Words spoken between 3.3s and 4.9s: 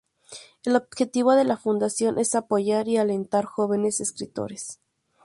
jóvenes escritores.